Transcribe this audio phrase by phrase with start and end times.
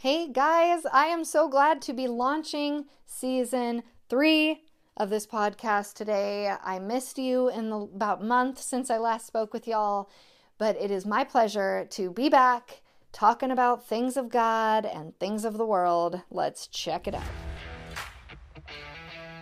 [0.00, 4.62] Hey guys, I am so glad to be launching season three
[4.96, 6.54] of this podcast today.
[6.62, 10.08] I missed you in the about month since I last spoke with y'all,
[10.56, 15.44] but it is my pleasure to be back talking about things of God and things
[15.44, 16.22] of the world.
[16.30, 17.24] Let's check it out.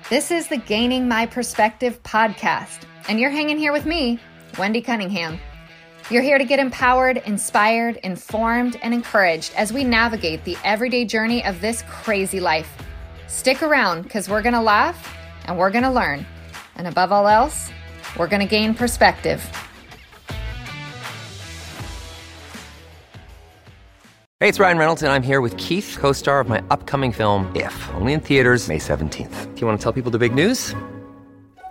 [0.08, 4.18] This is the Gaining My Perspective podcast, and you're hanging here with me,
[4.58, 5.38] Wendy Cunningham.
[6.08, 11.44] You're here to get empowered, inspired, informed, and encouraged as we navigate the everyday journey
[11.44, 12.72] of this crazy life.
[13.26, 15.16] Stick around because we're going to laugh
[15.46, 16.24] and we're going to learn.
[16.76, 17.72] And above all else,
[18.16, 19.44] we're going to gain perspective.
[24.38, 27.50] Hey, it's Ryan Reynolds, and I'm here with Keith, co star of my upcoming film,
[27.56, 29.54] If, only in theaters, May 17th.
[29.56, 30.72] Do you want to tell people the big news?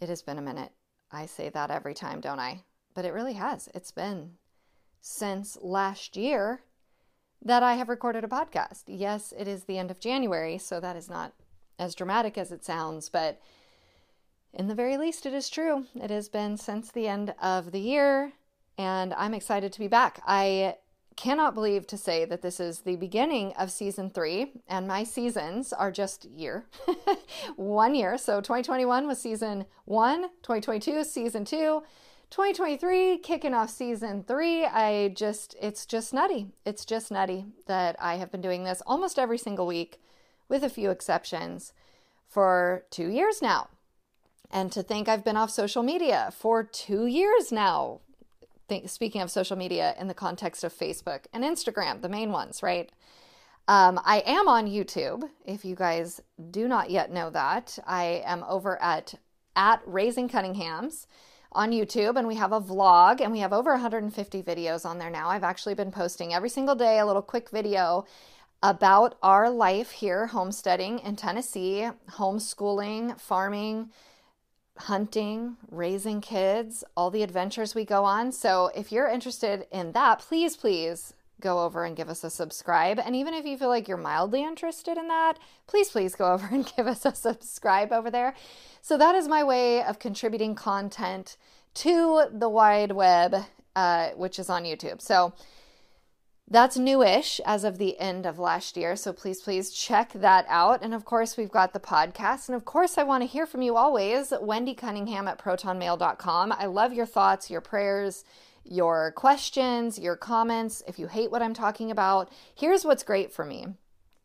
[0.00, 0.72] It has been a minute.
[1.10, 2.62] I say that every time, don't I?
[2.94, 3.68] But it really has.
[3.74, 4.32] It's been
[5.00, 6.62] since last year
[7.44, 8.84] that I have recorded a podcast.
[8.86, 11.32] Yes, it is the end of January, so that is not
[11.78, 13.40] as dramatic as it sounds, but
[14.52, 15.86] in the very least, it is true.
[15.94, 18.32] It has been since the end of the year,
[18.76, 20.20] and I'm excited to be back.
[20.26, 20.76] I
[21.18, 25.72] cannot believe to say that this is the beginning of season three, and my seasons
[25.72, 26.64] are just year,
[27.56, 28.16] one year.
[28.16, 31.82] So 2021 was season one, 2022 season two,
[32.30, 34.64] 2023 kicking off season three.
[34.64, 36.52] I just, it's just nutty.
[36.64, 40.00] It's just nutty that I have been doing this almost every single week,
[40.48, 41.72] with a few exceptions,
[42.28, 43.66] for two years now.
[44.52, 48.02] And to think I've been off social media for two years now
[48.86, 52.90] speaking of social media in the context of Facebook and Instagram, the main ones, right?
[53.66, 55.28] Um, I am on YouTube.
[55.44, 56.20] If you guys
[56.50, 59.14] do not yet know that, I am over at
[59.54, 61.06] at Raising Cunninghams
[61.52, 65.10] on YouTube, and we have a vlog, and we have over 150 videos on there
[65.10, 65.28] now.
[65.28, 68.06] I've actually been posting every single day a little quick video
[68.62, 73.90] about our life here homesteading in Tennessee, homeschooling, farming,
[74.78, 78.32] hunting, raising kids, all the adventures we go on.
[78.32, 82.98] So if you're interested in that, please, please go over and give us a subscribe.
[82.98, 86.48] And even if you feel like you're mildly interested in that, please, please go over
[86.50, 88.34] and give us a subscribe over there.
[88.82, 91.36] So that is my way of contributing content
[91.74, 93.36] to the wide web,
[93.76, 95.00] uh, which is on YouTube.
[95.00, 95.32] So
[96.50, 98.96] that's newish as of the end of last year.
[98.96, 100.82] So please, please check that out.
[100.82, 102.48] And of course, we've got the podcast.
[102.48, 104.32] And of course, I want to hear from you always.
[104.40, 106.52] Wendy Cunningham at protonmail.com.
[106.52, 108.24] I love your thoughts, your prayers,
[108.64, 110.82] your questions, your comments.
[110.86, 113.66] If you hate what I'm talking about, here's what's great for me.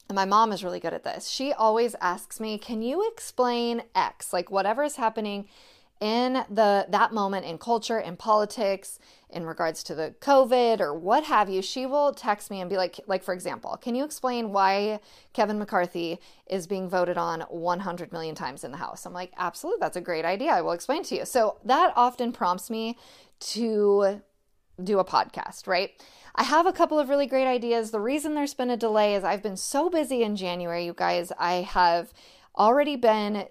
[0.10, 1.30] And my mom is really good at this.
[1.30, 4.32] She always asks me, Can you explain X?
[4.32, 5.48] Like whatever is happening
[6.00, 9.00] in the that moment in culture in politics
[9.34, 12.78] in regards to the covid or what have you she will text me and be
[12.78, 15.00] like like for example can you explain why
[15.34, 19.80] kevin mccarthy is being voted on 100 million times in the house i'm like absolutely
[19.80, 22.98] that's a great idea i will explain to you so that often prompts me
[23.40, 24.22] to
[24.84, 25.92] do a podcast right
[26.36, 27.92] I have a couple of really great ideas.
[27.92, 31.32] The reason there's been a delay is I've been so busy in January, you guys.
[31.38, 32.12] I have
[32.58, 33.46] already been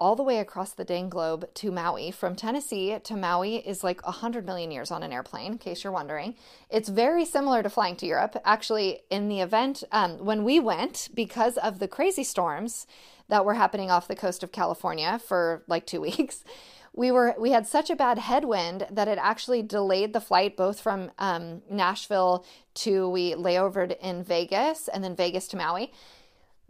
[0.00, 2.10] all the way across the dang globe to Maui.
[2.10, 5.92] From Tennessee to Maui is like 100 million years on an airplane, in case you're
[5.92, 6.34] wondering.
[6.70, 8.36] It's very similar to flying to Europe.
[8.44, 12.86] Actually, in the event, um, when we went, because of the crazy storms
[13.28, 16.44] that were happening off the coast of California for like two weeks,
[16.92, 20.80] we were we had such a bad headwind that it actually delayed the flight both
[20.80, 22.44] from um, Nashville
[22.74, 25.92] to we layovered in Vegas and then Vegas to Maui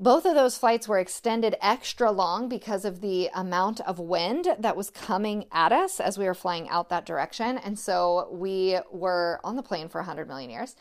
[0.01, 4.75] both of those flights were extended extra long because of the amount of wind that
[4.75, 7.59] was coming at us as we were flying out that direction.
[7.59, 10.75] And so we were on the plane for 100 million years.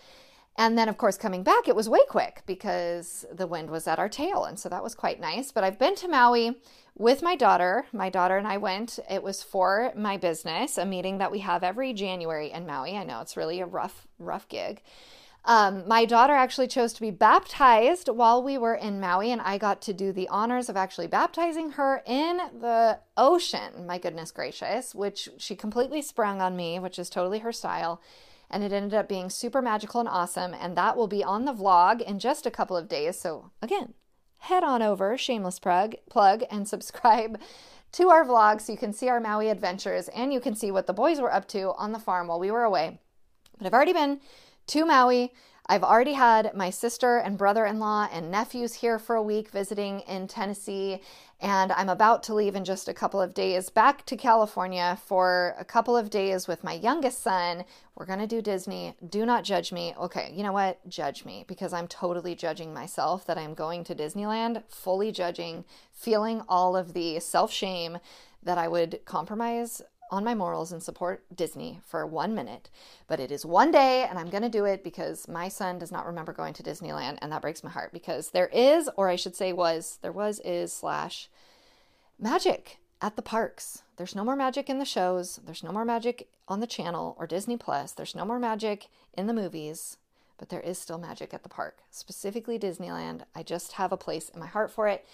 [0.57, 4.00] And then, of course, coming back, it was way quick because the wind was at
[4.00, 4.45] our tail.
[4.45, 5.51] And so that was quite nice.
[5.51, 6.57] But I've been to Maui
[6.98, 7.86] with my daughter.
[7.92, 9.00] My daughter and I went.
[9.10, 12.95] It was for my business, a meeting that we have every January in Maui.
[12.95, 14.81] I know it's really a rough, rough gig.
[15.45, 19.57] Um, my daughter actually chose to be baptized while we were in Maui, and I
[19.57, 23.88] got to do the honors of actually baptizing her in the ocean.
[23.88, 28.01] My goodness gracious, which she completely sprung on me, which is totally her style.
[28.50, 30.53] and it ended up being super magical and awesome.
[30.53, 33.19] And that will be on the vlog in just a couple of days.
[33.19, 33.94] So, again,
[34.39, 37.39] head on over, shameless plug, plug and subscribe
[37.92, 40.88] to our vlog so you can see our Maui adventures and you can see what
[40.88, 43.00] the boys were up to on the farm while we were away.
[43.57, 44.19] But I've already been
[44.69, 45.33] to Maui.
[45.66, 49.50] I've already had my sister and brother in law and nephews here for a week
[49.50, 51.01] visiting in Tennessee,
[51.42, 55.56] and I'm about to leave in just a couple of days back to California for
[55.57, 57.66] a couple of days with my youngest son.
[57.95, 58.94] We're to do Disney.
[59.10, 59.95] Do not judge me.
[60.00, 60.88] Okay, you know what?
[60.88, 66.44] Judge me because I'm totally judging myself that I'm going to Disneyland, fully judging, feeling
[66.48, 67.98] all of the self shame
[68.44, 72.69] that I would compromise on my morals and support Disney for one minute,
[73.07, 75.91] but it is one day and I'm going to do it because my son does
[75.91, 79.15] not remember going to Disneyland and that breaks my heart because there is, or I
[79.15, 81.29] should say was, there was, is, slash,
[82.19, 83.83] magic at the parks.
[83.97, 85.39] There's no more magic in the shows.
[85.45, 87.91] There's no more magic on the channel or Disney Plus.
[87.94, 89.97] There's no more magic in the movies,
[90.38, 93.21] but there is still magic at the park, specifically Disneyland.
[93.35, 95.06] I just have a place in my heart for it.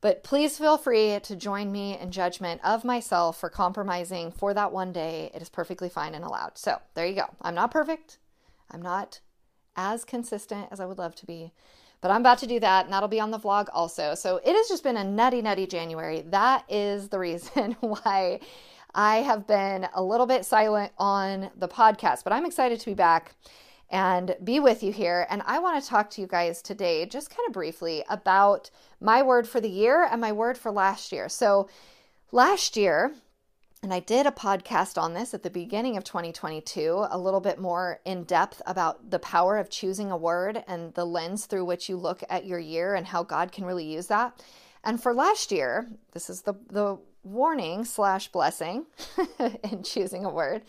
[0.00, 4.72] But please feel free to join me in judgment of myself for compromising for that
[4.72, 5.30] one day.
[5.34, 6.56] It is perfectly fine and allowed.
[6.56, 7.26] So there you go.
[7.42, 8.18] I'm not perfect.
[8.70, 9.20] I'm not
[9.76, 11.52] as consistent as I would love to be.
[12.00, 14.14] But I'm about to do that, and that'll be on the vlog also.
[14.14, 16.22] So it has just been a nutty, nutty January.
[16.28, 18.38] That is the reason why
[18.94, 22.22] I have been a little bit silent on the podcast.
[22.22, 23.34] But I'm excited to be back
[23.90, 25.26] and be with you here.
[25.30, 28.70] And I want to talk to you guys today, just kind of briefly, about
[29.00, 31.28] my word for the year and my word for last year.
[31.28, 31.68] So,
[32.30, 33.12] last year,
[33.82, 37.60] and I did a podcast on this at the beginning of 2022, a little bit
[37.60, 41.88] more in depth about the power of choosing a word and the lens through which
[41.88, 44.42] you look at your year and how God can really use that.
[44.82, 48.86] And for last year, this is the, the warning slash blessing
[49.70, 50.62] in choosing a word.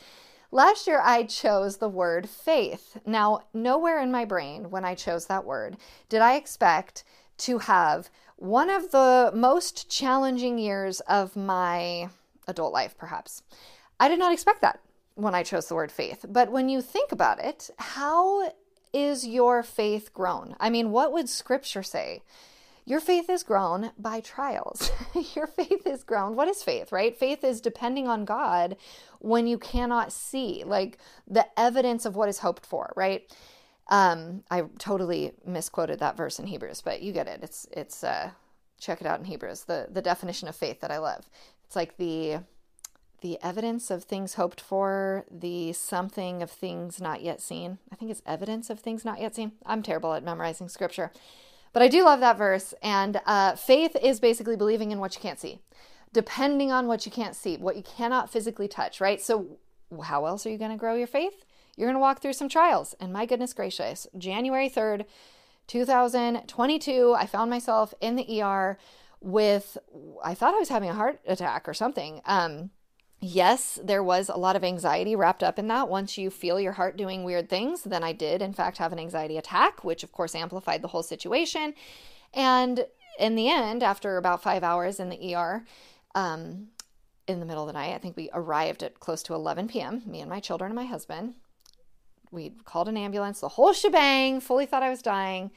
[0.52, 2.98] Last year, I chose the word faith.
[3.06, 5.78] Now, nowhere in my brain when I chose that word
[6.10, 7.04] did I expect
[7.40, 12.10] to have one of the most challenging years of my
[12.48, 13.44] adult life, perhaps.
[14.00, 14.80] I did not expect that
[15.14, 16.26] when I chose the word faith.
[16.28, 18.52] But when you think about it, how
[18.92, 20.56] is your faith grown?
[20.60, 22.24] I mean, what would scripture say?
[22.90, 24.92] Your faith is grown by trials.
[25.36, 26.36] Your faith is grown.
[26.36, 27.16] What is faith, right?
[27.16, 28.78] Faith is depending on God
[29.20, 30.98] when you cannot see, like
[31.28, 33.32] the evidence of what is hoped for, right?
[33.90, 37.42] Um, I totally misquoted that verse in Hebrews, but you get it.
[37.44, 38.32] It's it's uh,
[38.80, 39.66] check it out in Hebrews.
[39.66, 41.30] The the definition of faith that I love.
[41.68, 42.40] It's like the
[43.22, 47.78] the evidence of things hoped for, the something of things not yet seen.
[47.92, 49.52] I think it's evidence of things not yet seen.
[49.64, 51.12] I'm terrible at memorizing scripture.
[51.74, 52.74] But I do love that verse.
[52.82, 55.60] And uh, faith is basically believing in what you can't see,
[56.14, 59.22] depending on what you can't see, what you cannot physically touch, right?
[59.22, 59.58] So,
[60.04, 61.46] how else are you going to grow your faith?
[61.76, 62.94] You're going to walk through some trials.
[63.00, 65.06] And my goodness gracious, January 3rd,
[65.68, 68.78] 2022, I found myself in the ER
[69.22, 69.78] with,
[70.24, 72.22] I thought I was having a heart attack or something.
[72.26, 72.72] Um,
[73.22, 75.90] yes, there was a lot of anxiety wrapped up in that.
[75.90, 79.00] Once you feel your heart doing weird things, then I did, in fact, have an
[79.00, 81.74] anxiety attack, which of course amplified the whole situation.
[82.34, 82.86] And
[83.20, 85.66] in the end, after about five hours in the ER,
[86.16, 86.68] um,
[87.28, 90.02] in the middle of the night, I think we arrived at close to 11 p.m.,
[90.06, 91.36] me and my children and my husband.
[92.32, 95.52] We called an ambulance, the whole shebang, fully thought I was dying.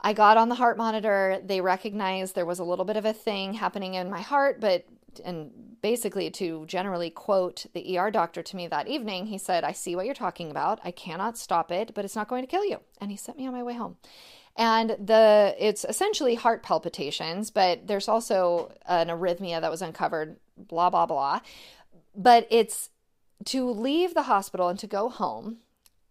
[0.00, 1.40] I got on the heart monitor.
[1.44, 4.86] They recognized there was a little bit of a thing happening in my heart, but
[5.24, 9.72] and basically to generally quote the ER doctor to me that evening, he said, I
[9.72, 10.80] see what you're talking about.
[10.84, 12.80] I cannot stop it, but it's not going to kill you.
[13.00, 13.96] And he sent me on my way home.
[14.56, 20.90] And the it's essentially heart palpitations, but there's also an arrhythmia that was uncovered, blah,
[20.90, 21.40] blah, blah.
[22.16, 22.90] But it's
[23.46, 25.58] to leave the hospital and to go home,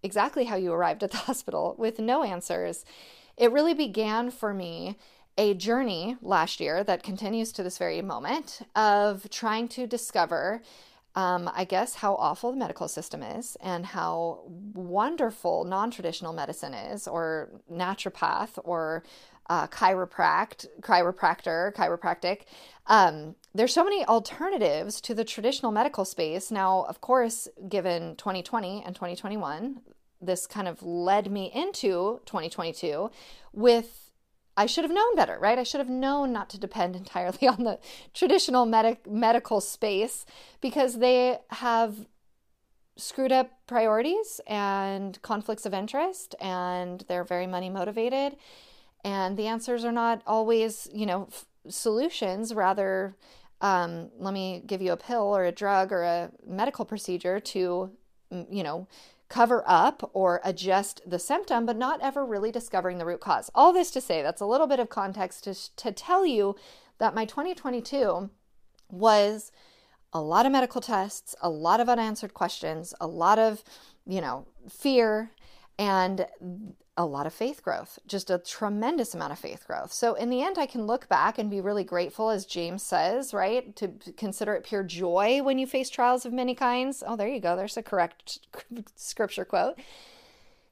[0.02, 2.86] exactly how you arrived at the hospital with no answers.
[3.36, 4.98] It really began for me
[5.38, 10.62] a journey last year that continues to this very moment of trying to discover,
[11.16, 16.74] um, I guess, how awful the medical system is and how wonderful non traditional medicine
[16.74, 19.04] is, or naturopath, or
[19.50, 22.42] uh, chiropract, chiropractor, chiropractic.
[22.88, 26.52] Um, there's so many alternatives to the traditional medical space.
[26.52, 29.82] Now, of course, given 2020 and 2021,
[30.22, 33.12] this kind of led me into 2022
[33.54, 34.07] with
[34.58, 35.58] I should have known better, right?
[35.58, 37.80] I should have known not to depend entirely on the
[38.14, 40.26] traditional medic- medical space
[40.60, 42.08] because they have
[42.98, 48.36] screwed up priorities and conflicts of interest and they're very money motivated
[49.04, 53.16] and the answers are not always, you know, f- solutions, rather
[53.62, 57.92] um, let me give you a pill or a drug or a medical procedure to
[58.30, 58.88] you know
[59.30, 63.52] cover up or adjust the symptom, but not ever really discovering the root cause.
[63.54, 66.56] All this to say, that's a little bit of context to, to tell you
[66.98, 68.30] that my 2022
[68.90, 69.52] was
[70.14, 73.64] a lot of medical tests, a lot of unanswered questions, a lot of,
[74.06, 75.32] you know, fear,
[75.78, 76.26] and
[76.98, 79.94] a lot of faith growth, just a tremendous amount of faith growth.
[79.94, 83.34] So, in the end, I can look back and be really grateful, as James says,
[83.34, 83.76] right?
[83.76, 87.04] To consider it pure joy when you face trials of many kinds.
[87.06, 87.56] Oh, there you go.
[87.56, 88.40] There's a correct
[88.96, 89.78] scripture quote.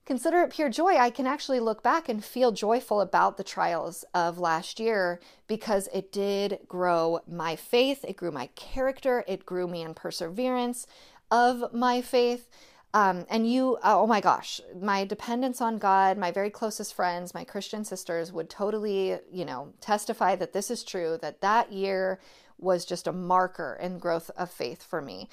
[0.06, 0.98] Consider it pure joy.
[0.98, 5.90] I can actually look back and feel joyful about the trials of last year because
[5.94, 8.06] it did grow my faith.
[8.08, 9.24] It grew my character.
[9.28, 10.86] It grew me in perseverance
[11.32, 12.48] of my faith.
[12.96, 17.34] Um, and you, uh, oh my gosh, my dependence on God, my very closest friends,
[17.34, 22.22] my Christian sisters would totally, you know, testify that this is true, that that year
[22.58, 25.28] was just a marker in growth of faith for me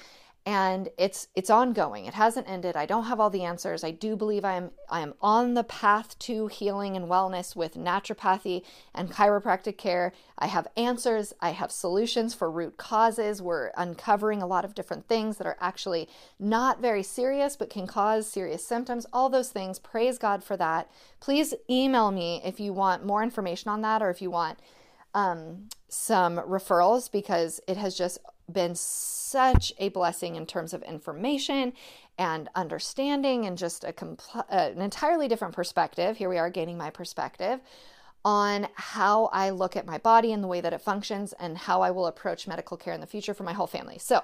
[0.45, 2.05] and it's it's ongoing.
[2.05, 2.75] It hasn't ended.
[2.75, 3.83] I don't have all the answers.
[3.83, 7.75] I do believe i am i am on the path to healing and wellness with
[7.75, 10.11] naturopathy and chiropractic care.
[10.37, 11.33] I have answers.
[11.39, 13.41] I have solutions for root causes.
[13.41, 17.87] We're uncovering a lot of different things that are actually not very serious but can
[17.87, 19.05] cause serious symptoms.
[19.13, 19.79] All those things.
[19.79, 20.91] Praise god for that.
[21.21, 24.59] Please email me if you want more information on that or if you want
[25.13, 28.19] um, some referrals because it has just
[28.53, 31.73] been such a blessing in terms of information
[32.17, 36.17] and understanding and just a compl- uh, an entirely different perspective.
[36.17, 37.59] Here we are gaining my perspective
[38.25, 41.81] on how I look at my body and the way that it functions and how
[41.81, 43.97] I will approach medical care in the future for my whole family.
[43.97, 44.21] So,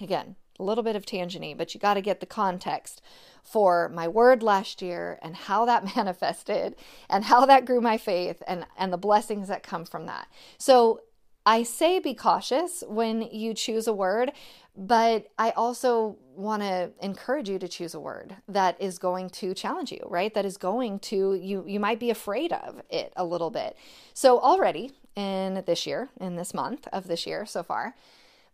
[0.00, 3.00] again, a little bit of tangenty, but you got to get the context
[3.42, 6.76] for my word last year and how that manifested
[7.08, 10.28] and how that grew my faith and and the blessings that come from that.
[10.58, 11.00] So
[11.44, 14.32] I say be cautious when you choose a word,
[14.76, 19.52] but I also want to encourage you to choose a word that is going to
[19.52, 20.32] challenge you, right?
[20.32, 23.76] That is going to you you might be afraid of it a little bit.
[24.14, 27.94] So already in this year, in this month of this year so far,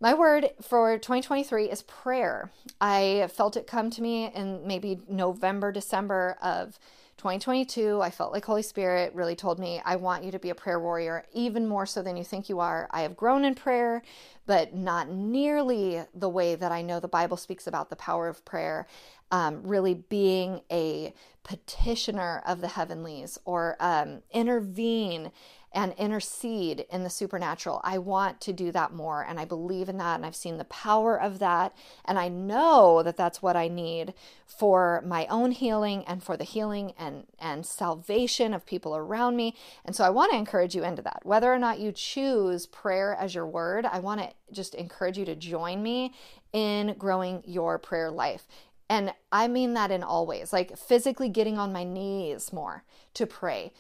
[0.00, 2.50] my word for 2023 is prayer.
[2.80, 6.78] I felt it come to me in maybe November, December of
[7.18, 10.54] 2022, I felt like Holy Spirit really told me, I want you to be a
[10.54, 12.88] prayer warrior, even more so than you think you are.
[12.92, 14.02] I have grown in prayer,
[14.46, 18.44] but not nearly the way that I know the Bible speaks about the power of
[18.44, 18.87] prayer.
[19.32, 25.32] Um, really being a petitioner of the heavenlies or um, intervene
[25.72, 27.80] and intercede in the supernatural.
[27.84, 30.64] I want to do that more, and I believe in that, and I've seen the
[30.64, 34.14] power of that, and I know that that's what I need
[34.46, 39.54] for my own healing and for the healing and and salvation of people around me.
[39.84, 41.20] And so I want to encourage you into that.
[41.25, 45.25] Whether or not you choose prayer as your word, I want to just encourage you
[45.26, 46.14] to join me
[46.52, 48.46] in growing your prayer life.
[48.90, 52.84] And I mean that in all ways, like physically getting on my knees more
[53.14, 53.72] to pray,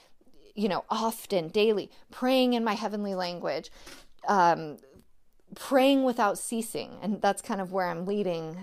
[0.58, 3.70] you know, often, daily, praying in my heavenly language,
[4.26, 4.76] um,
[5.54, 6.98] praying without ceasing.
[7.00, 8.58] And that's kind of where I'm leading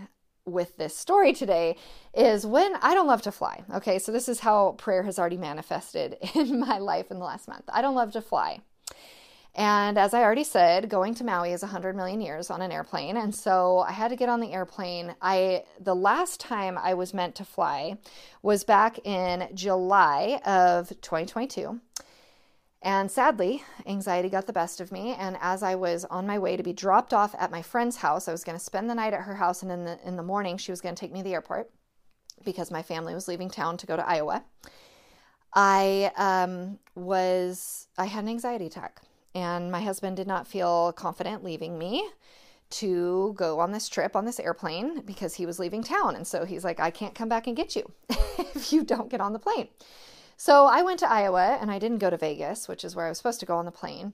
[0.45, 1.77] with this story today
[2.13, 3.63] is when I don't love to fly.
[3.73, 7.47] Okay, so this is how prayer has already manifested in my life in the last
[7.47, 7.63] month.
[7.69, 8.59] I don't love to fly.
[9.55, 13.15] And as I already said, going to Maui is 100 million years on an airplane.
[13.15, 15.15] And so I had to get on the airplane.
[15.21, 17.97] I the last time I was meant to fly
[18.41, 21.79] was back in July of 2022.
[22.81, 25.15] And sadly, anxiety got the best of me.
[25.17, 28.27] And as I was on my way to be dropped off at my friend's house,
[28.27, 29.63] I was going to spend the night at her house.
[29.63, 31.71] And in the, in the morning, she was going to take me to the airport
[32.43, 34.43] because my family was leaving town to go to Iowa.
[35.53, 39.01] I um, was, I had an anxiety attack.
[39.35, 42.09] And my husband did not feel confident leaving me
[42.71, 46.15] to go on this trip on this airplane because he was leaving town.
[46.15, 49.21] And so he's like, I can't come back and get you if you don't get
[49.21, 49.67] on the plane.
[50.37, 53.09] So I went to Iowa and I didn't go to Vegas, which is where I
[53.09, 54.13] was supposed to go on the plane.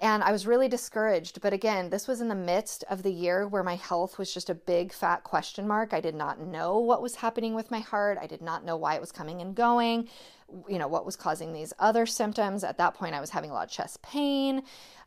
[0.00, 1.40] And I was really discouraged.
[1.40, 4.50] But again, this was in the midst of the year where my health was just
[4.50, 5.94] a big fat question mark.
[5.94, 8.18] I did not know what was happening with my heart.
[8.20, 10.08] I did not know why it was coming and going
[10.68, 12.64] you know, what was causing these other symptoms.
[12.64, 14.62] At that point, I was having a lot of chest pain.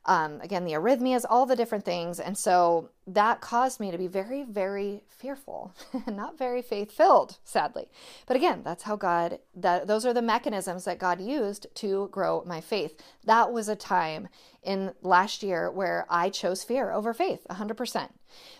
[0.08, 2.20] Um, again, the arrhythmias, all the different things.
[2.20, 5.74] And so that caused me to be very, very fearful,
[6.06, 7.88] and not very faith filled, sadly.
[8.28, 12.44] But again, that's how God, that those are the mechanisms that God used to grow
[12.46, 13.02] my faith.
[13.24, 14.28] That was a time
[14.62, 18.10] in last year where I chose fear over faith, 100%.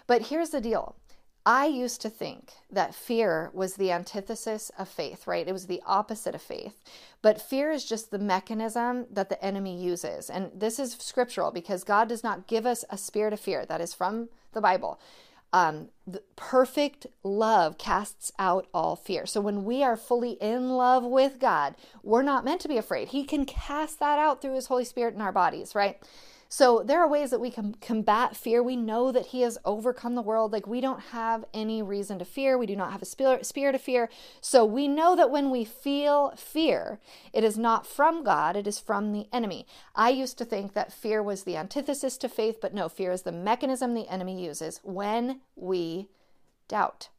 [0.08, 0.96] But here's the deal
[1.46, 5.48] I used to think that fear was the antithesis of faith, right?
[5.48, 6.82] It was the opposite of faith.
[7.22, 10.30] But fear is just the mechanism that the enemy uses.
[10.30, 13.66] And this is scriptural because God does not give us a spirit of fear.
[13.66, 15.00] That is from the Bible.
[15.54, 19.26] um, the perfect love casts out all fear.
[19.26, 23.10] So when we are fully in love with God, we're not meant to be afraid.
[23.10, 25.98] He can cast that out through His Holy Spirit in our bodies, right?
[26.58, 28.64] So there are ways that we can combat fear.
[28.64, 30.54] We know that He has overcome the world.
[30.54, 32.58] Like we don't have any reason to fear.
[32.58, 34.10] We do not have a spirit, of fear.
[34.40, 37.02] So we know that when we feel fear,
[37.34, 39.68] it is not from God, it is from the enemy.
[39.98, 43.24] I used to think that fear was the antithesis to faith, but no, fear is
[43.24, 46.08] the mechanism the enemy uses when we
[46.70, 47.10] doubt.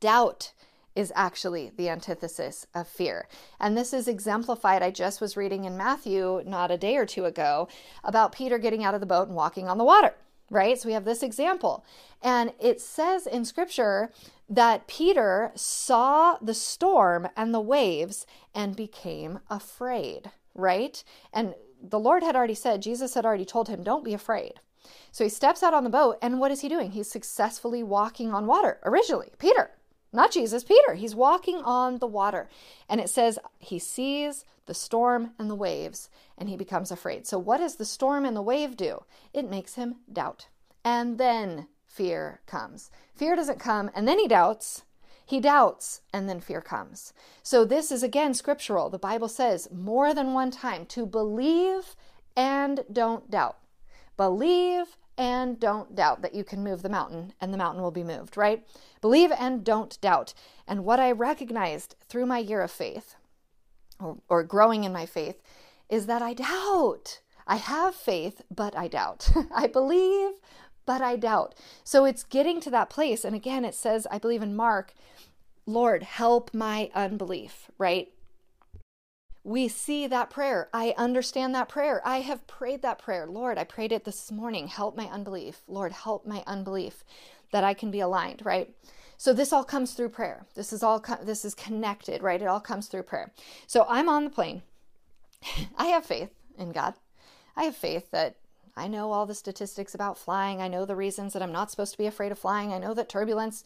[0.00, 0.52] Doubt
[0.98, 3.28] is actually the antithesis of fear.
[3.60, 4.82] And this is exemplified.
[4.82, 7.68] I just was reading in Matthew not a day or two ago
[8.02, 10.16] about Peter getting out of the boat and walking on the water,
[10.50, 10.76] right?
[10.76, 11.84] So we have this example.
[12.20, 14.10] And it says in scripture
[14.50, 21.04] that Peter saw the storm and the waves and became afraid, right?
[21.32, 24.54] And the Lord had already said, Jesus had already told him, don't be afraid.
[25.12, 26.90] So he steps out on the boat, and what is he doing?
[26.90, 29.30] He's successfully walking on water originally.
[29.38, 29.70] Peter,
[30.12, 30.94] not Jesus, Peter.
[30.94, 32.48] He's walking on the water.
[32.88, 37.26] And it says he sees the storm and the waves and he becomes afraid.
[37.26, 39.04] So, what does the storm and the wave do?
[39.32, 40.48] It makes him doubt.
[40.84, 42.90] And then fear comes.
[43.14, 44.82] Fear doesn't come and then he doubts.
[45.26, 47.12] He doubts and then fear comes.
[47.42, 48.88] So, this is again scriptural.
[48.88, 51.96] The Bible says more than one time to believe
[52.36, 53.58] and don't doubt.
[54.16, 58.04] Believe and don't doubt that you can move the mountain and the mountain will be
[58.04, 58.64] moved, right?
[59.00, 60.32] Believe and don't doubt.
[60.66, 63.16] And what I recognized through my year of faith
[63.98, 65.42] or, or growing in my faith
[65.90, 67.20] is that I doubt.
[67.46, 69.30] I have faith, but I doubt.
[69.54, 70.34] I believe,
[70.86, 71.56] but I doubt.
[71.82, 73.24] So it's getting to that place.
[73.24, 74.94] And again, it says, I believe in Mark,
[75.66, 78.08] Lord, help my unbelief, right?
[79.48, 80.68] We see that prayer.
[80.74, 82.02] I understand that prayer.
[82.04, 83.26] I have prayed that prayer.
[83.26, 84.68] Lord, I prayed it this morning.
[84.68, 85.62] Help my unbelief.
[85.66, 87.02] Lord, help my unbelief
[87.50, 88.74] that I can be aligned, right?
[89.16, 90.44] So this all comes through prayer.
[90.54, 92.42] This is all this is connected, right?
[92.42, 93.32] It all comes through prayer.
[93.66, 94.62] So I'm on the plane.
[95.78, 96.92] I have faith in God.
[97.56, 98.36] I have faith that
[98.78, 100.62] I know all the statistics about flying.
[100.62, 102.72] I know the reasons that I'm not supposed to be afraid of flying.
[102.72, 103.64] I know that turbulence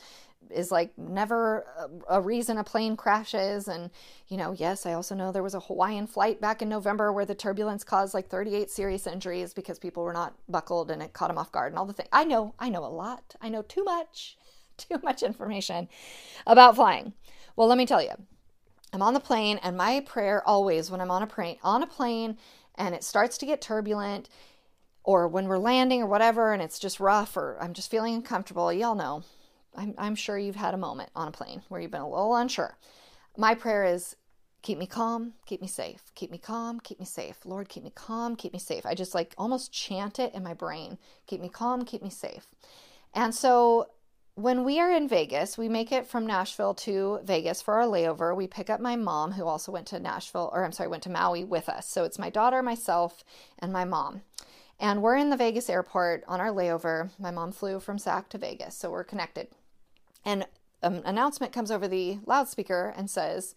[0.51, 1.66] is like never
[2.09, 3.68] a, reason a plane crashes.
[3.68, 3.90] And,
[4.29, 7.27] you know, yes, I also know there was a Hawaiian flight back in November where
[7.27, 11.29] the turbulence caused like 38 serious injuries because people were not buckled and it caught
[11.29, 12.09] them off guard and all the things.
[12.12, 13.35] I know, I know a lot.
[13.40, 14.37] I know too much,
[14.77, 15.88] too much information
[16.46, 17.12] about flying.
[17.55, 18.14] Well, let me tell you,
[18.92, 21.87] I'm on the plane and my prayer always when I'm on a plane, on a
[21.87, 22.38] plane
[22.75, 24.29] and it starts to get turbulent
[25.05, 28.73] or when we're landing or whatever and it's just rough or I'm just feeling uncomfortable,
[28.73, 29.23] y'all know.
[29.77, 32.37] I'm, I'm sure you've had a moment on a plane where you've been a little
[32.37, 32.77] unsure.
[33.37, 34.17] My prayer is
[34.61, 37.45] keep me calm, keep me safe, keep me calm, keep me safe.
[37.45, 38.85] Lord, keep me calm, keep me safe.
[38.85, 42.47] I just like almost chant it in my brain keep me calm, keep me safe.
[43.15, 43.88] And so
[44.35, 48.35] when we are in Vegas, we make it from Nashville to Vegas for our layover.
[48.35, 51.11] We pick up my mom, who also went to Nashville, or I'm sorry, went to
[51.11, 51.87] Maui with us.
[51.87, 53.25] So it's my daughter, myself,
[53.59, 54.23] and my mom.
[54.83, 57.11] And we're in the Vegas airport on our layover.
[57.16, 59.47] My mom flew from SAC to Vegas, so we're connected.
[60.25, 60.45] And
[60.83, 63.55] an announcement comes over the loudspeaker and says,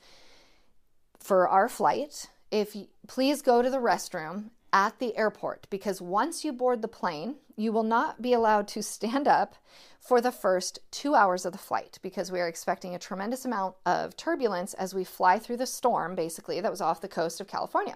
[1.20, 6.46] for our flight, if you, please go to the restroom at the airport because once
[6.46, 9.56] you board the plane, you will not be allowed to stand up
[10.00, 13.74] for the first two hours of the flight because we are expecting a tremendous amount
[13.84, 17.48] of turbulence as we fly through the storm, basically, that was off the coast of
[17.48, 17.96] California.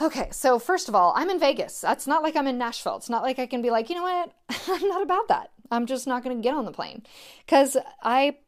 [0.00, 1.80] Okay, so first of all, I'm in Vegas.
[1.80, 2.96] That's not like I'm in Nashville.
[2.96, 4.32] It's not like I can be like, you know what?
[4.68, 5.50] I'm not about that.
[5.70, 7.02] I'm just not going to get on the plane.
[7.44, 8.38] Because I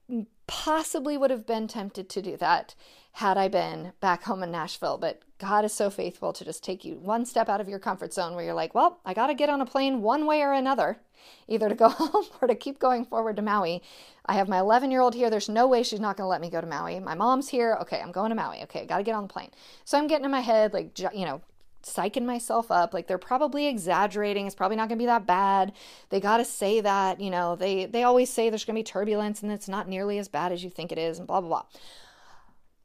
[0.46, 2.74] possibly would have been tempted to do that
[3.12, 4.96] had I been back home in Nashville.
[4.96, 8.14] But God is so faithful to just take you one step out of your comfort
[8.14, 10.52] zone where you're like, well, I got to get on a plane one way or
[10.52, 11.00] another,
[11.48, 13.82] either to go home or to keep going forward to Maui.
[14.26, 15.30] I have my 11 year old here.
[15.30, 17.00] There's no way she's not going to let me go to Maui.
[17.00, 17.76] My mom's here.
[17.82, 18.62] Okay, I'm going to Maui.
[18.64, 19.50] Okay, got to get on the plane.
[19.84, 21.42] So I'm getting in my head, like, you know,
[21.82, 25.72] psyching myself up like they're probably exaggerating it's probably not going to be that bad
[26.10, 28.84] they got to say that you know they they always say there's going to be
[28.84, 31.48] turbulence and it's not nearly as bad as you think it is and blah blah
[31.48, 31.64] blah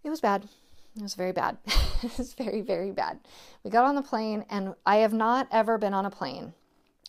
[0.04, 0.48] it was bad
[0.96, 1.58] it was very bad
[2.04, 3.20] it was very very bad
[3.64, 6.54] we got on the plane and i have not ever been on a plane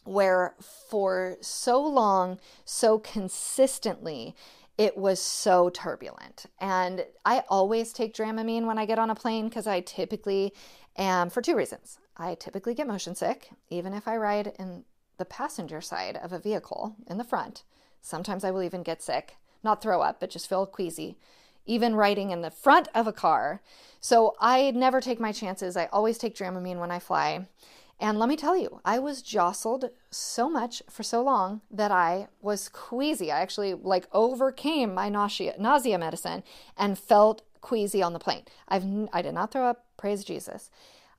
[0.08, 0.54] where
[0.88, 4.34] for so long so consistently
[4.78, 6.46] it was so turbulent.
[6.60, 10.54] And I always take Dramamine when I get on a plane because I typically
[10.96, 11.98] am for two reasons.
[12.16, 14.84] I typically get motion sick, even if I ride in
[15.18, 17.64] the passenger side of a vehicle in the front.
[18.00, 21.18] Sometimes I will even get sick, not throw up, but just feel queasy,
[21.66, 23.60] even riding in the front of a car.
[24.00, 25.76] So I never take my chances.
[25.76, 27.46] I always take Dramamine when I fly.
[28.00, 32.28] And let me tell you, I was jostled so much for so long that I
[32.40, 33.32] was queasy.
[33.32, 36.44] I actually like overcame my nausea nausea medicine
[36.76, 38.44] and felt queasy on the plane.
[38.68, 40.70] I've I did not throw up, praise Jesus.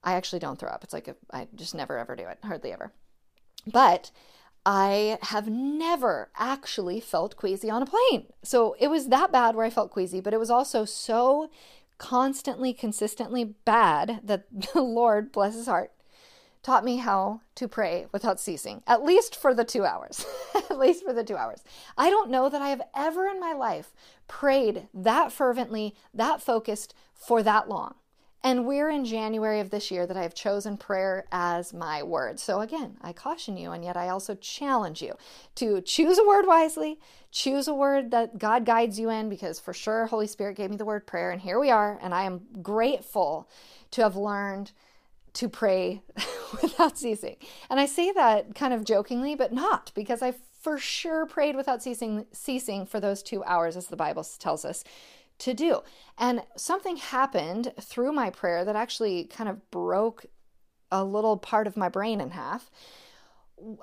[0.04, 0.84] I actually don't throw up.
[0.84, 2.94] It's like a, I just never ever do it, hardly ever.
[3.68, 4.12] But
[4.66, 8.28] I have never actually felt queasy on a plane.
[8.44, 11.50] So it was that bad where I felt queasy, but it was also so
[11.98, 15.92] constantly, consistently bad that the Lord, bless his heart,
[16.62, 20.26] taught me how to pray without ceasing, at least for the two hours.
[20.70, 21.64] at least for the two hours.
[21.98, 23.94] I don't know that I have ever in my life
[24.28, 27.96] prayed that fervently, that focused for that long.
[28.42, 32.40] And we're in January of this year that I have chosen prayer as my word.
[32.40, 35.16] So again, I caution you, and yet I also challenge you
[35.56, 37.00] to choose a word wisely,
[37.32, 40.78] choose a word that God guides you in, because for sure, Holy Spirit gave me
[40.78, 42.00] the word prayer, and here we are.
[42.02, 43.50] And I am grateful
[43.92, 44.72] to have learned
[45.34, 46.02] to pray
[46.62, 47.38] without ceasing.
[47.70, 51.82] And I say that kind of jokingly, but not because I for sure prayed without
[51.82, 54.84] ceasing ceasing for those 2 hours as the Bible tells us
[55.40, 55.82] to do.
[56.18, 60.26] And something happened through my prayer that actually kind of broke
[60.92, 62.70] a little part of my brain in half.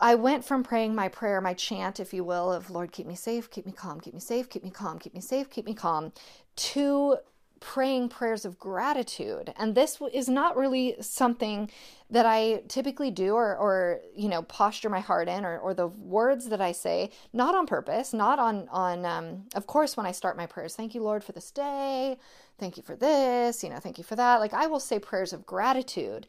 [0.00, 3.14] I went from praying my prayer, my chant, if you will, of Lord, keep me
[3.14, 5.74] safe, keep me calm, keep me safe, keep me calm, keep me safe, keep me
[5.74, 6.12] calm,
[6.56, 7.16] to
[7.60, 9.52] praying prayers of gratitude.
[9.56, 11.70] And this is not really something
[12.10, 15.88] that I typically do or, or you know, posture my heart in or, or the
[15.88, 20.12] words that I say, not on purpose, not on, on um, of course, when I
[20.12, 22.18] start my prayers, thank you, Lord, for this day.
[22.58, 24.40] Thank you for this, you know, thank you for that.
[24.40, 26.26] Like I will say prayers of gratitude.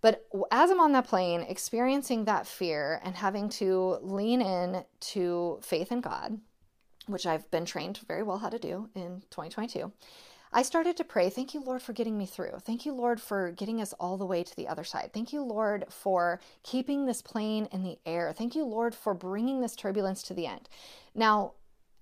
[0.00, 5.60] But as I'm on that plane, experiencing that fear and having to lean in to
[5.62, 6.40] faith in God,
[7.06, 9.92] which I've been trained very well how to do in 2022
[10.52, 12.52] I started to pray, Thank you, Lord, for getting me through.
[12.60, 15.10] Thank you, Lord, for getting us all the way to the other side.
[15.14, 18.32] Thank you, Lord, for keeping this plane in the air.
[18.36, 20.68] Thank you, Lord, for bringing this turbulence to the end.
[21.14, 21.52] Now,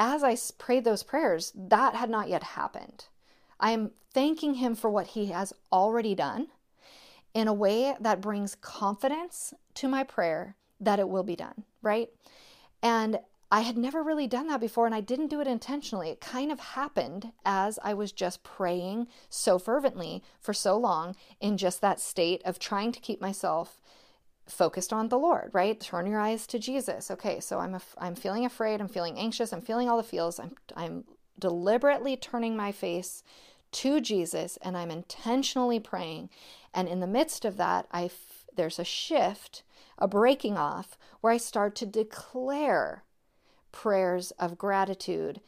[0.00, 3.04] as I prayed those prayers, that had not yet happened.
[3.60, 6.48] I am thanking Him for what He has already done
[7.34, 12.08] in a way that brings confidence to my prayer that it will be done, right?
[12.82, 13.20] And
[13.52, 16.10] I had never really done that before and I didn't do it intentionally.
[16.10, 21.56] It kind of happened as I was just praying so fervently for so long in
[21.56, 23.80] just that state of trying to keep myself
[24.46, 25.80] focused on the Lord, right?
[25.80, 27.10] Turn your eyes to Jesus.
[27.10, 30.38] Okay, so I'm af- I'm feeling afraid, I'm feeling anxious, I'm feeling all the feels.
[30.38, 31.04] I'm I'm
[31.38, 33.22] deliberately turning my face
[33.72, 36.30] to Jesus and I'm intentionally praying.
[36.74, 39.62] And in the midst of that, I f- there's a shift,
[39.98, 43.04] a breaking off where I start to declare
[43.72, 45.40] prayers of gratitude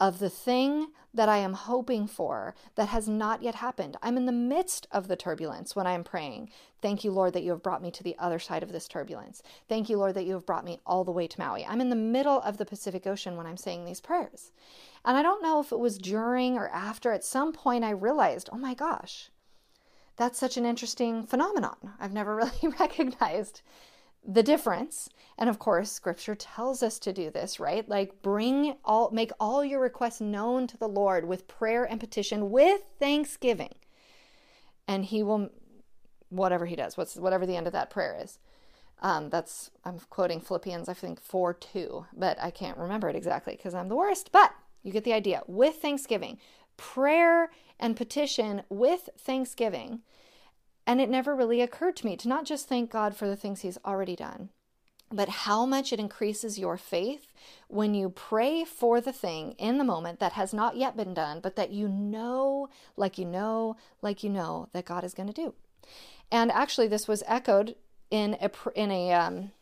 [0.00, 3.96] of the thing that I am hoping for that has not yet happened.
[4.02, 6.50] I'm in the midst of the turbulence when I am praying.
[6.80, 9.42] Thank you, Lord, that you have brought me to the other side of this turbulence.
[9.68, 11.66] Thank you, Lord, that you have brought me all the way to Maui.
[11.66, 14.52] I'm in the middle of the Pacific Ocean when I'm saying these prayers.
[15.04, 18.48] And I don't know if it was during or after, at some point, I realized,
[18.52, 19.30] oh my gosh,
[20.16, 21.94] that's such an interesting phenomenon.
[21.98, 23.62] I've never really recognized
[24.26, 25.08] the difference.
[25.38, 27.88] And of course scripture tells us to do this right?
[27.88, 32.50] Like bring all make all your requests known to the lord with prayer and petition
[32.50, 33.74] with thanksgiving.
[34.86, 35.50] And he will
[36.28, 38.38] whatever he does what's whatever the end of that prayer is.
[39.02, 43.56] Um, that's i'm quoting philippians i think 4 2 but i can't remember it exactly
[43.56, 44.30] because i'm the worst.
[44.32, 44.52] But
[44.82, 45.42] you get the idea.
[45.46, 46.38] With thanksgiving
[46.76, 50.00] prayer and petition with thanksgiving
[50.90, 53.60] and it never really occurred to me to not just thank God for the things
[53.60, 54.48] He's already done,
[55.08, 57.32] but how much it increases your faith
[57.68, 61.38] when you pray for the thing in the moment that has not yet been done,
[61.38, 65.32] but that you know, like you know, like you know, that God is going to
[65.32, 65.54] do.
[66.32, 67.76] And actually, this was echoed
[68.10, 69.52] in a in a um,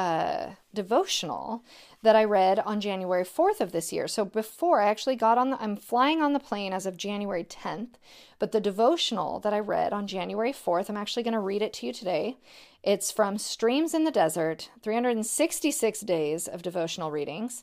[0.00, 1.62] uh, devotional
[2.02, 4.08] that I read on January 4th of this year.
[4.08, 7.44] So before I actually got on the, I'm flying on the plane as of January
[7.44, 7.96] 10th,
[8.38, 11.74] but the devotional that I read on January 4th, I'm actually going to read it
[11.74, 12.38] to you today.
[12.82, 17.62] It's from Streams in the Desert, 366 days of devotional readings.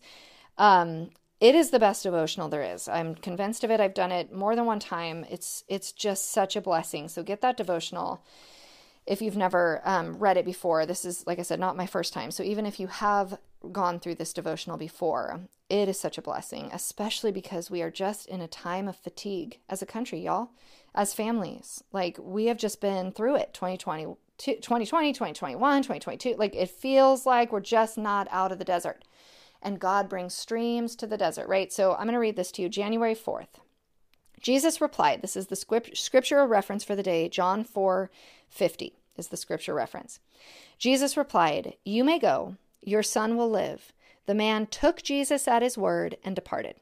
[0.60, 2.88] Um, it is the best devotional there is.
[2.88, 3.80] I'm convinced of it.
[3.80, 5.26] I've done it more than one time.
[5.30, 7.10] It's it's just such a blessing.
[7.10, 8.24] So get that devotional
[9.08, 12.12] if you've never um, read it before, this is, like I said, not my first
[12.12, 12.30] time.
[12.30, 13.40] So even if you have
[13.72, 15.40] gone through this devotional before,
[15.70, 19.60] it is such a blessing, especially because we are just in a time of fatigue
[19.70, 20.50] as a country, y'all,
[20.94, 21.84] as families.
[21.94, 24.04] Like we have just been through it 2020,
[24.38, 26.36] 2020, 2021, 2022.
[26.38, 29.06] Like it feels like we're just not out of the desert.
[29.62, 31.72] And God brings streams to the desert, right?
[31.72, 33.48] So I'm going to read this to you January 4th.
[34.40, 38.10] Jesus replied, This is the scriptural reference for the day, John 4
[38.50, 38.94] 50.
[39.18, 40.20] is the scripture reference.
[40.78, 43.94] Jesus replied, You may go, your son will live.
[44.26, 46.76] The man took Jesus at his word and departed.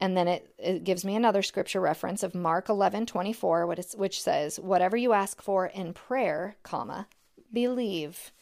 [0.00, 4.58] And then it, it gives me another scripture reference of Mark 11, 24, which says,
[4.58, 7.06] Whatever you ask for in prayer, comma,
[7.52, 8.32] believe.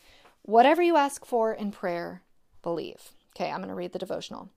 [0.43, 2.23] Whatever you ask for in prayer,
[2.63, 3.11] believe.
[3.35, 4.51] Okay, I'm going to read the devotional.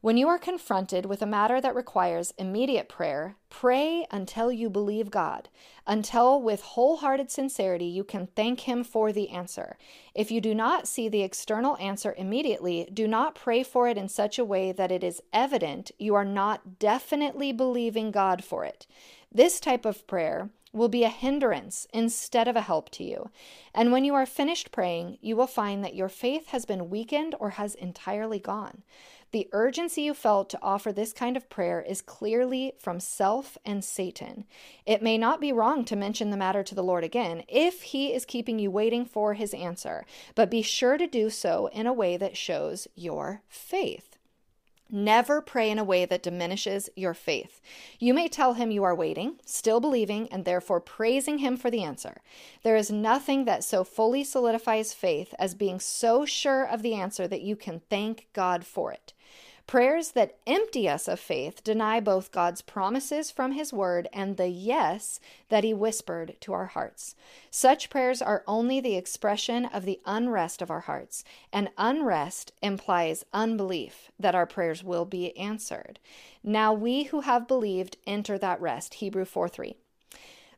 [0.00, 5.10] When you are confronted with a matter that requires immediate prayer, pray until you believe
[5.10, 5.48] God,
[5.88, 9.76] until with wholehearted sincerity you can thank Him for the answer.
[10.14, 14.08] If you do not see the external answer immediately, do not pray for it in
[14.08, 18.86] such a way that it is evident you are not definitely believing God for it.
[19.32, 23.30] This type of prayer will be a hindrance instead of a help to you.
[23.74, 27.34] And when you are finished praying, you will find that your faith has been weakened
[27.40, 28.82] or has entirely gone.
[29.30, 33.84] The urgency you felt to offer this kind of prayer is clearly from self and
[33.84, 34.46] Satan.
[34.86, 38.14] It may not be wrong to mention the matter to the Lord again if He
[38.14, 41.92] is keeping you waiting for His answer, but be sure to do so in a
[41.92, 44.18] way that shows your faith.
[44.90, 47.60] Never pray in a way that diminishes your faith.
[47.98, 51.82] You may tell him you are waiting, still believing, and therefore praising him for the
[51.82, 52.22] answer.
[52.62, 57.28] There is nothing that so fully solidifies faith as being so sure of the answer
[57.28, 59.12] that you can thank God for it.
[59.68, 64.48] Prayers that empty us of faith deny both God's promises from His Word and the
[64.48, 67.14] yes that He whispered to our hearts.
[67.50, 73.26] Such prayers are only the expression of the unrest of our hearts, and unrest implies
[73.34, 75.98] unbelief that our prayers will be answered.
[76.42, 78.94] Now we who have believed enter that rest.
[78.94, 79.76] Hebrew 4 3.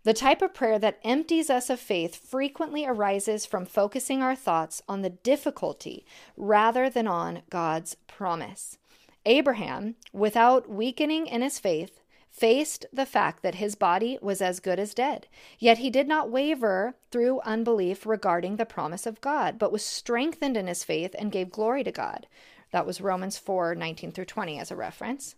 [0.04, 4.82] The type of prayer that empties us of faith frequently arises from focusing our thoughts
[4.88, 8.78] on the difficulty rather than on God's promise.
[9.26, 14.78] Abraham, without weakening in his faith, faced the fact that his body was as good
[14.78, 15.26] as dead.
[15.58, 20.56] Yet he did not waver through unbelief regarding the promise of God, but was strengthened
[20.56, 22.26] in his faith and gave glory to God.
[22.72, 25.34] That was Romans 4 19 through 20 as a reference.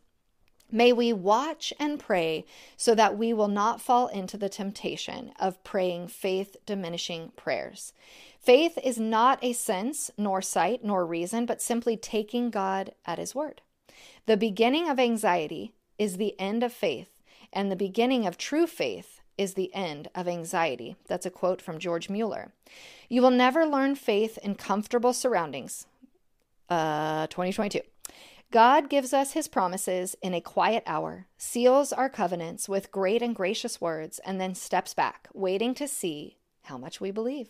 [0.70, 2.46] May we watch and pray
[2.78, 7.92] so that we will not fall into the temptation of praying faith diminishing prayers.
[8.40, 13.34] Faith is not a sense, nor sight, nor reason, but simply taking God at His
[13.34, 13.60] word.
[14.26, 17.20] The beginning of anxiety is the end of faith,
[17.52, 20.96] and the beginning of true faith is the end of anxiety.
[21.08, 22.52] That's a quote from George Mueller.
[23.08, 25.86] You will never learn faith in comfortable surroundings.
[26.68, 27.80] Uh, 2022.
[28.50, 33.34] God gives us his promises in a quiet hour, seals our covenants with great and
[33.34, 37.48] gracious words, and then steps back, waiting to see how much we believe.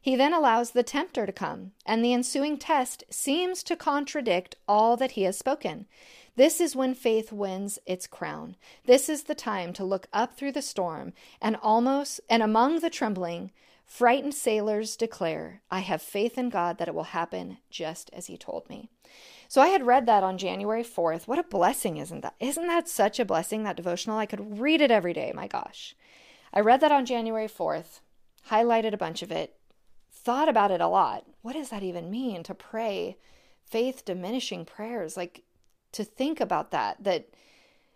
[0.00, 4.96] He then allows the tempter to come, and the ensuing test seems to contradict all
[4.96, 5.86] that he has spoken.
[6.36, 8.56] This is when faith wins its crown.
[8.86, 12.88] This is the time to look up through the storm, and almost and among the
[12.88, 13.50] trembling,
[13.84, 18.38] frightened sailors declare, I have faith in God that it will happen just as he
[18.38, 18.88] told me.
[19.48, 21.26] So I had read that on January 4th.
[21.26, 22.36] What a blessing, isn't that?
[22.40, 24.16] Isn't that such a blessing, that devotional?
[24.16, 25.32] I could read it every day.
[25.34, 25.94] My gosh.
[26.54, 28.00] I read that on January 4th,
[28.48, 29.56] highlighted a bunch of it,
[30.12, 31.24] thought about it a lot.
[31.42, 33.16] What does that even mean to pray
[33.64, 35.16] faith diminishing prayers?
[35.16, 35.44] Like
[35.92, 37.28] to think about that, that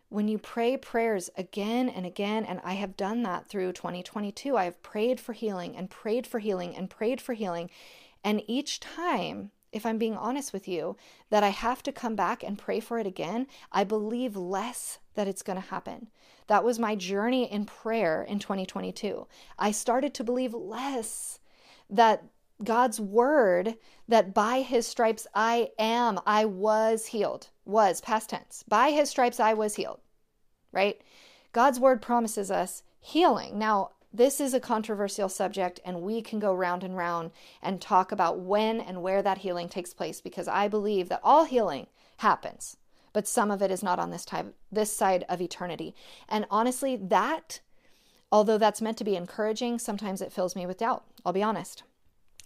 [0.09, 4.65] when you pray prayers again and again, and I have done that through 2022, I
[4.65, 7.71] have prayed for healing and prayed for healing and prayed for healing.
[8.23, 10.97] And each time, if I'm being honest with you,
[11.31, 15.27] that I have to come back and pray for it again, I believe less that
[15.27, 16.09] it's going to happen.
[16.47, 19.27] That was my journey in prayer in 2022.
[19.59, 21.41] I started to believe less
[21.91, 22.25] that
[22.63, 23.77] God's word
[24.09, 28.65] that by his stripes I am, I was healed, was past tense.
[28.69, 30.01] By his stripes I was healed,
[30.73, 31.01] right?
[31.53, 33.59] God's word promises us healing.
[33.59, 38.13] Now, this is a controversial subject, and we can go round and round and talk
[38.13, 42.77] about when and where that healing takes place because I believe that all healing happens,
[43.13, 45.97] but some of it is not on this type, this side of eternity.
[46.29, 47.61] And honestly, that,
[48.35, 51.05] although that's meant to be encouraging, sometimes it fills me with doubt.
[51.25, 51.85] I'll be honest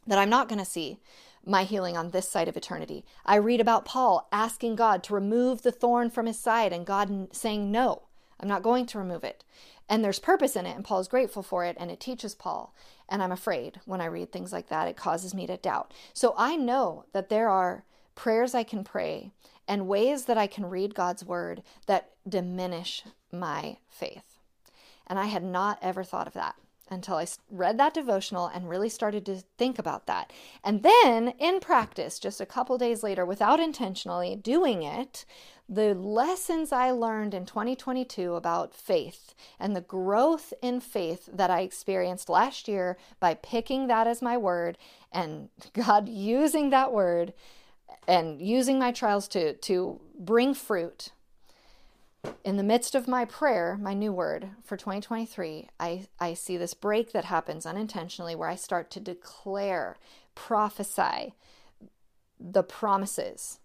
[0.07, 0.99] that I'm not going to see
[1.47, 3.07] my healing on this side of eternity.
[3.25, 7.29] I read about Paul asking God to remove the thorn from his side and God
[7.35, 8.03] saying, No,
[8.39, 9.45] I'm not going to remove it.
[9.89, 12.75] And there's purpose in it, and Paul's grateful for it, and it teaches Paul.
[13.09, 15.95] And I'm afraid when I read things like that, it causes me to doubt.
[16.13, 19.31] So I know that there are prayers I can pray
[19.67, 24.38] and ways that I can read God's word that diminish my faith.
[25.09, 26.55] And I had not ever thought of that
[26.91, 30.33] until I read that devotional and really started to think about that.
[30.65, 35.25] And then in practice, just a couple days later, without intentionally doing it,
[35.69, 41.61] the lessons I learned in 2022 about faith and the growth in faith that I
[41.61, 44.79] experienced last year by picking that as my word
[45.13, 47.35] and God using that word
[48.07, 51.11] and using my trials to to bring fruit
[52.45, 56.75] in the midst of my prayer, my new word for 2023, I, I see this
[56.75, 59.97] break that happens unintentionally where I start to declare,
[60.35, 61.35] prophesy
[62.41, 63.61] the promises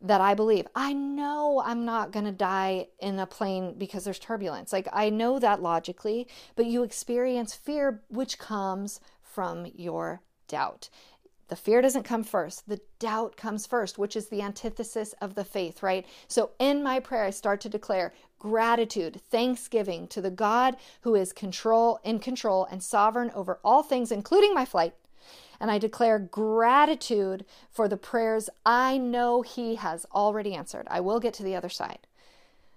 [0.00, 0.66] that I believe.
[0.74, 4.72] I know I'm not going to die in a plane because there's turbulence.
[4.72, 10.88] Like, I know that logically, but you experience fear, which comes from your doubt.
[11.48, 12.68] The fear doesn't come first.
[12.68, 16.06] The doubt comes first, which is the antithesis of the faith, right?
[16.28, 21.32] So in my prayer, I start to declare gratitude, thanksgiving to the God who is
[21.32, 24.94] control in control and sovereign over all things, including my flight.
[25.58, 30.86] And I declare gratitude for the prayers I know He has already answered.
[30.90, 32.06] I will get to the other side.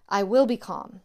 [0.10, 1.02] I will be calm.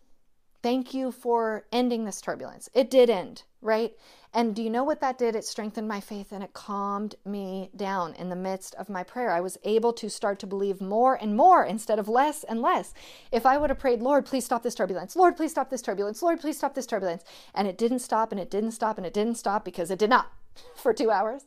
[0.67, 2.69] Thank you for ending this turbulence.
[2.75, 3.93] It did end, right?
[4.35, 5.37] And do you know what that did?
[5.37, 9.31] It strengthened my faith and it calmed me down in the midst of my prayer.
[9.31, 12.95] I was able to start to believe more and more instead of less and less.
[13.31, 15.15] If I would have prayed, Lord, please stop this turbulence.
[15.15, 16.21] Lord, please stop this turbulence.
[16.21, 17.23] Lord, please stop this turbulence.
[17.55, 20.11] And it didn't stop and it didn't stop and it didn't stop because it did
[20.11, 20.33] not
[20.75, 21.47] for two hours.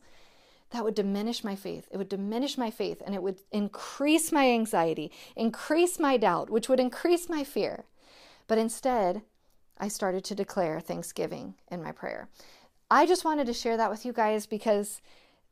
[0.70, 1.88] That would diminish my faith.
[1.90, 6.70] It would diminish my faith and it would increase my anxiety, increase my doubt, which
[6.70, 7.84] would increase my fear.
[8.50, 9.22] But instead,
[9.78, 12.28] I started to declare thanksgiving in my prayer.
[12.90, 15.00] I just wanted to share that with you guys because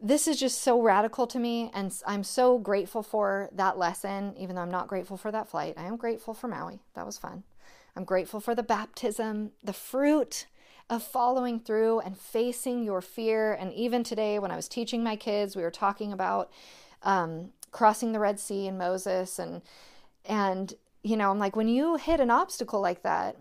[0.00, 1.70] this is just so radical to me.
[1.72, 5.74] And I'm so grateful for that lesson, even though I'm not grateful for that flight.
[5.76, 6.80] I am grateful for Maui.
[6.94, 7.44] That was fun.
[7.94, 10.46] I'm grateful for the baptism, the fruit
[10.90, 13.52] of following through and facing your fear.
[13.52, 16.50] And even today, when I was teaching my kids, we were talking about
[17.04, 19.38] um, crossing the Red Sea and Moses.
[19.38, 19.62] And,
[20.24, 23.36] and, you know, I'm like, when you hit an obstacle like that,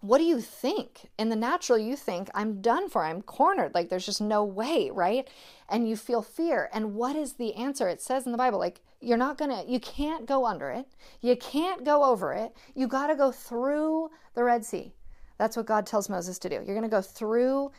[0.00, 1.08] what do you think?
[1.18, 4.90] In the natural, you think, I'm done for, I'm cornered, like there's just no way,
[4.92, 5.26] right?
[5.68, 6.68] And you feel fear.
[6.74, 7.88] And what is the answer?
[7.88, 10.86] It says in the Bible, like, you're not gonna, you can't go under it,
[11.22, 14.92] you can't go over it, you gotta go through the Red Sea.
[15.38, 16.56] That's what God tells Moses to do.
[16.56, 17.70] You're gonna go through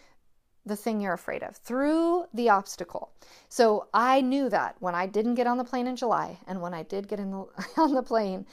[0.65, 3.11] the thing you're afraid of, through the obstacle.
[3.49, 6.73] So I knew that when I didn't get on the plane in July and when
[6.73, 7.45] I did get in the,
[7.77, 8.47] on the plane,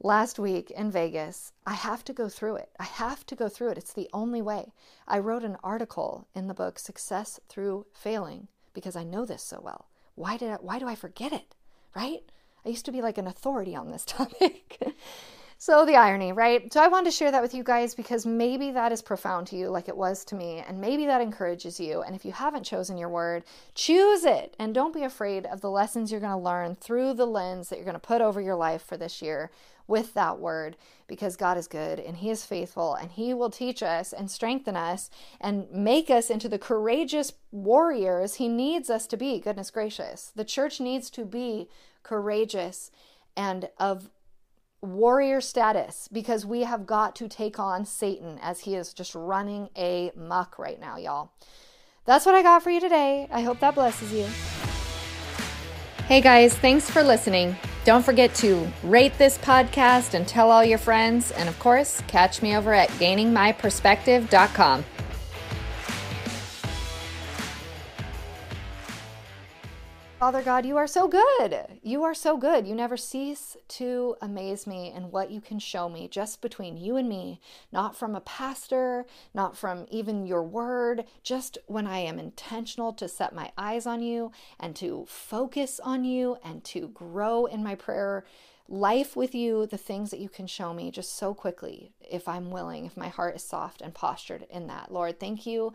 [0.00, 2.70] last week in Vegas, I have to go through it.
[2.78, 3.78] I have to go through it.
[3.78, 4.72] It's the only way.
[5.06, 9.60] I wrote an article in the book Success Through Failing because I know this so
[9.62, 9.88] well.
[10.14, 11.54] Why did I, why do I forget it?
[11.94, 12.30] Right?
[12.64, 14.78] I used to be like an authority on this topic.
[15.58, 16.70] So, the irony, right?
[16.70, 19.56] So, I wanted to share that with you guys because maybe that is profound to
[19.56, 22.02] you, like it was to me, and maybe that encourages you.
[22.02, 23.42] And if you haven't chosen your word,
[23.74, 24.54] choose it.
[24.58, 27.76] And don't be afraid of the lessons you're going to learn through the lens that
[27.76, 29.50] you're going to put over your life for this year
[29.86, 33.82] with that word because God is good and He is faithful and He will teach
[33.82, 35.08] us and strengthen us
[35.40, 39.40] and make us into the courageous warriors He needs us to be.
[39.40, 40.32] Goodness gracious.
[40.34, 41.68] The church needs to be
[42.02, 42.90] courageous
[43.36, 44.10] and of
[44.94, 49.68] warrior status because we have got to take on Satan as he is just running
[49.76, 51.30] a muck right now, y'all.
[52.04, 53.28] That's what I got for you today.
[53.30, 54.26] I hope that blesses you.
[56.06, 57.56] Hey guys, thanks for listening.
[57.84, 61.32] Don't forget to rate this podcast and tell all your friends.
[61.32, 64.84] And of course, catch me over at gainingmyperspective.com.
[70.18, 71.78] Father God, you are so good.
[71.82, 72.66] You are so good.
[72.66, 76.96] You never cease to amaze me in what you can show me just between you
[76.96, 77.38] and me,
[77.70, 83.08] not from a pastor, not from even your word, just when I am intentional to
[83.08, 87.74] set my eyes on you and to focus on you and to grow in my
[87.74, 88.24] prayer
[88.70, 92.50] life with you, the things that you can show me just so quickly if I'm
[92.50, 94.90] willing, if my heart is soft and postured in that.
[94.90, 95.74] Lord, thank you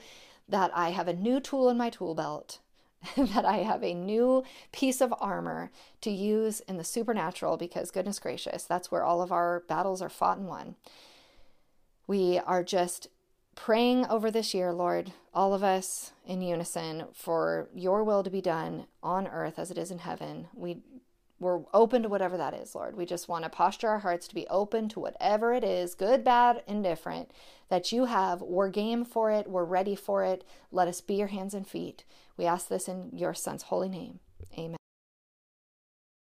[0.49, 2.57] that I have a new tool in my tool belt
[3.17, 8.19] that I have a new piece of armor to use in the supernatural because, goodness
[8.19, 10.75] gracious, that's where all of our battles are fought and won.
[12.07, 13.07] We are just
[13.55, 18.41] praying over this year, Lord, all of us in unison, for your will to be
[18.41, 20.47] done on earth as it is in heaven.
[20.53, 20.81] We
[21.41, 22.95] we're open to whatever that is, Lord.
[22.95, 26.23] We just want to posture our hearts to be open to whatever it is, good,
[26.23, 27.31] bad, indifferent,
[27.67, 28.43] that you have.
[28.43, 29.47] We're game for it.
[29.47, 30.43] We're ready for it.
[30.71, 32.03] Let us be your hands and feet.
[32.41, 34.19] We ask this in your Son's holy name.
[34.57, 34.80] Amen.